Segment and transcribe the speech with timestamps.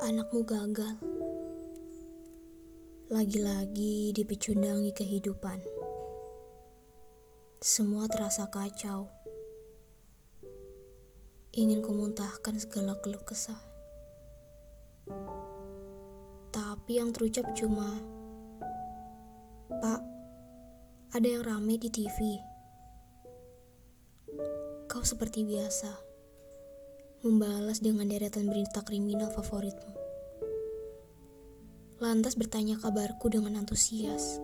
[0.00, 0.96] Anakmu gagal.
[3.12, 5.60] Lagi-lagi dipecundangi kehidupan.
[7.60, 9.12] Semua terasa kacau.
[11.52, 13.60] Ingin kumuntahkan segala keluh kesah.
[16.48, 18.00] Tapi yang terucap cuma,
[19.68, 20.00] Pak,
[21.12, 22.40] ada yang rame di TV.
[24.88, 26.09] Kau seperti biasa
[27.20, 29.92] membalas dengan deretan berita kriminal favoritmu.
[32.00, 34.40] Lantas bertanya kabarku dengan antusias.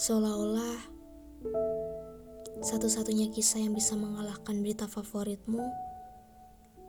[0.00, 0.80] Seolah-olah
[2.64, 5.60] satu-satunya kisah yang bisa mengalahkan berita favoritmu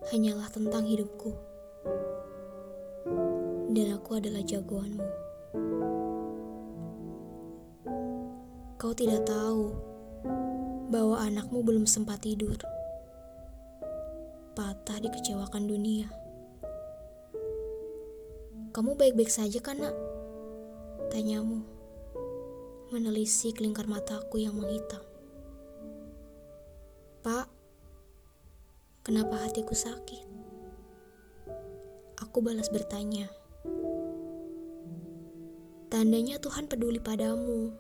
[0.08, 1.36] hanyalah tentang hidupku.
[3.76, 5.10] Dan aku adalah jagoanmu.
[8.80, 9.76] Kau tidak tahu
[10.88, 12.56] bahwa anakmu belum sempat tidur
[14.54, 16.06] patah dikecewakan dunia.
[18.70, 19.98] Kamu baik-baik saja kan nak?
[21.10, 21.66] Tanyamu,
[22.94, 25.02] menelisik lingkar mataku yang menghitam.
[27.26, 27.50] Pak,
[29.02, 30.26] kenapa hatiku sakit?
[32.22, 33.30] Aku balas bertanya.
[35.90, 37.74] Tandanya Tuhan peduli padamu.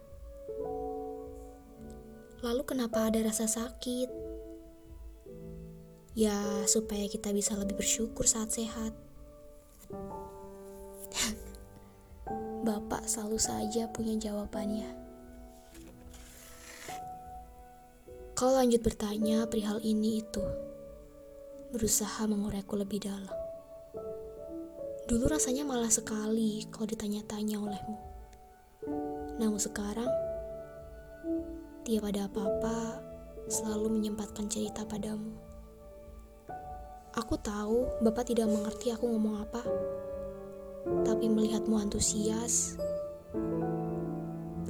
[2.41, 4.32] Lalu kenapa ada rasa sakit?
[6.13, 6.37] Ya,
[6.69, 8.93] supaya kita bisa lebih bersyukur saat sehat.
[12.69, 14.93] Bapak selalu saja punya jawabannya.
[18.37, 20.45] Kau lanjut bertanya perihal ini itu.
[21.73, 23.33] Berusaha mengorekku lebih dalam.
[25.03, 27.97] Dulu rasanya malah sekali kalau ditanya-tanya olehmu.
[29.41, 30.07] Namun sekarang,
[31.83, 33.01] tiap ada apa-apa,
[33.51, 35.42] selalu menyempatkan cerita padamu.
[37.13, 39.61] Aku tahu Bapak tidak mengerti aku ngomong apa,
[41.05, 42.73] tapi melihatmu antusias,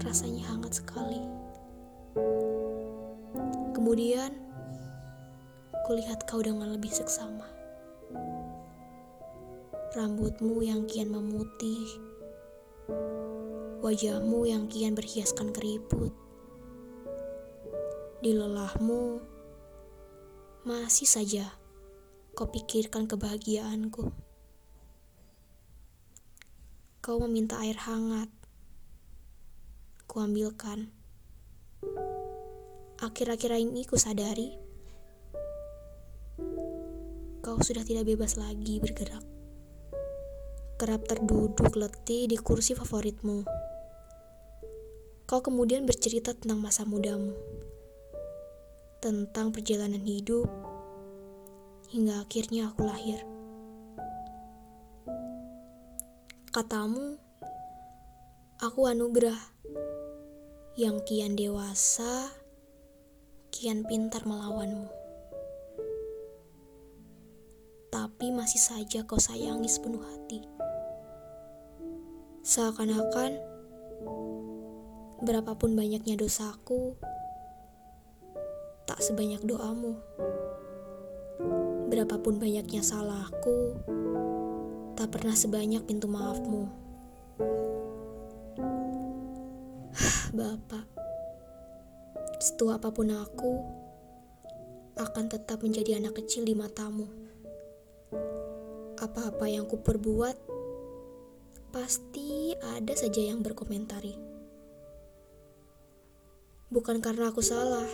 [0.03, 1.23] rasanya hangat sekali.
[3.71, 4.35] Kemudian,
[5.87, 7.47] kulihat kau dengan lebih seksama.
[9.95, 11.87] Rambutmu yang kian memutih,
[13.79, 16.11] wajahmu yang kian berhiaskan keriput.
[18.19, 19.23] Di lelahmu,
[20.67, 21.62] masih saja
[22.33, 24.09] kau pikirkan kebahagiaanku.
[26.99, 28.29] Kau meminta air hangat.
[30.09, 30.89] Kuambilkan.
[33.01, 34.63] Akhir-akhir ini ku sadari
[37.43, 39.19] kau sudah tidak bebas lagi bergerak.
[40.79, 43.43] Kerap terduduk letih di kursi favoritmu.
[45.27, 47.35] Kau kemudian bercerita tentang masa mudamu,
[49.03, 50.47] tentang perjalanan hidup,
[51.93, 53.21] hingga akhirnya aku lahir.
[56.49, 57.21] Katamu,
[58.57, 59.37] aku anugerah
[60.73, 62.33] yang kian dewasa,
[63.53, 64.89] kian pintar melawanmu.
[67.93, 70.41] Tapi masih saja kau sayangi sepenuh hati.
[72.41, 73.37] Seakan-akan
[75.21, 76.97] berapapun banyaknya dosaku,
[78.89, 79.93] tak sebanyak doamu.
[81.93, 83.77] Berapapun banyaknya salahku,
[84.97, 86.65] tak pernah sebanyak pintu maafmu.
[90.41, 90.89] Bapak,
[92.41, 93.61] setua apa pun aku,
[94.97, 97.05] akan tetap menjadi anak kecil di matamu.
[98.97, 100.33] Apa-apa yang ku perbuat,
[101.69, 104.17] pasti ada saja yang berkomentari.
[106.73, 107.85] Bukan karena aku salah,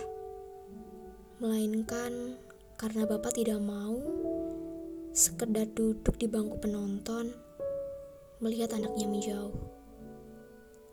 [1.36, 2.40] melainkan
[2.80, 4.00] karena Bapak tidak mau
[5.12, 7.28] sekedar duduk di bangku penonton
[8.40, 9.52] melihat anaknya menjauh.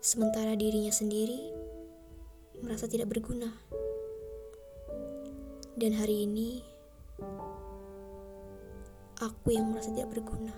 [0.04, 1.48] Sementara dirinya sendiri
[2.60, 3.48] merasa tidak berguna.
[5.80, 6.60] Dan hari ini
[9.24, 10.52] aku yang merasa tidak berguna.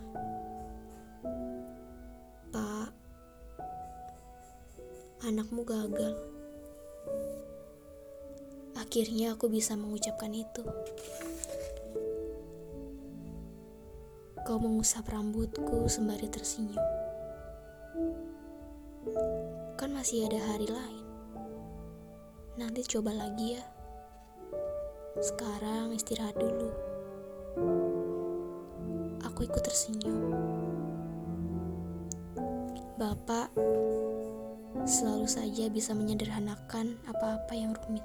[2.51, 2.91] Pak,
[5.31, 6.19] anakmu gagal.
[8.91, 10.67] Akhirnya aku bisa mengucapkan itu.
[14.43, 16.83] Kau mengusap rambutku sembari tersenyum.
[19.79, 21.07] Kan masih ada hari lain.
[22.59, 23.65] Nanti coba lagi ya.
[25.23, 26.75] Sekarang istirahat dulu.
[29.23, 30.35] Aku ikut tersenyum.
[32.99, 33.55] Bapak
[34.83, 38.03] selalu saja bisa menyederhanakan apa-apa yang rumit.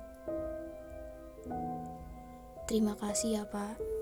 [2.65, 3.94] Terima kasih ya, Pak.